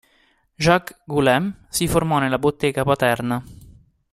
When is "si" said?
1.69-1.87